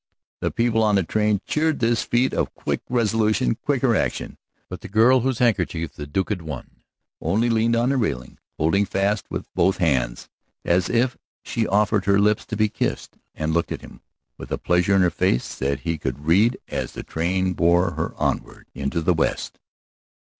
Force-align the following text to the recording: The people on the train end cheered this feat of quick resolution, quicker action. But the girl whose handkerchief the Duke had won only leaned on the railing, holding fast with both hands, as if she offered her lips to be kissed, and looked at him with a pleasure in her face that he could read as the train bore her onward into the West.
The 0.39 0.49
people 0.49 0.81
on 0.81 0.95
the 0.95 1.03
train 1.03 1.29
end 1.29 1.45
cheered 1.45 1.77
this 1.77 2.01
feat 2.01 2.33
of 2.33 2.55
quick 2.55 2.81
resolution, 2.89 3.53
quicker 3.53 3.95
action. 3.95 4.39
But 4.67 4.81
the 4.81 4.87
girl 4.87 5.19
whose 5.19 5.37
handkerchief 5.37 5.93
the 5.93 6.07
Duke 6.07 6.29
had 6.29 6.41
won 6.41 6.81
only 7.21 7.51
leaned 7.51 7.75
on 7.75 7.89
the 7.89 7.97
railing, 7.97 8.39
holding 8.57 8.85
fast 8.85 9.29
with 9.29 9.45
both 9.53 9.77
hands, 9.77 10.27
as 10.65 10.89
if 10.89 11.17
she 11.43 11.67
offered 11.67 12.05
her 12.05 12.17
lips 12.19 12.47
to 12.47 12.57
be 12.57 12.67
kissed, 12.67 13.19
and 13.35 13.53
looked 13.53 13.71
at 13.71 13.81
him 13.81 14.01
with 14.39 14.51
a 14.51 14.57
pleasure 14.57 14.95
in 14.95 15.03
her 15.03 15.11
face 15.11 15.53
that 15.59 15.81
he 15.81 15.99
could 15.99 16.25
read 16.25 16.57
as 16.69 16.93
the 16.93 17.03
train 17.03 17.53
bore 17.53 17.91
her 17.91 18.15
onward 18.17 18.67
into 18.73 19.01
the 19.01 19.13
West. 19.13 19.59